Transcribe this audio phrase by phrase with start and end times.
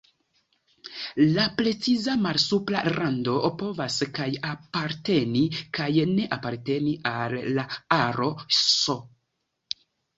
[1.35, 5.47] La preciza malsupra rando povas kaj aparteni
[5.81, 7.71] kaj ne aparteni al la
[8.03, 8.35] aro
[8.65, 9.01] "S".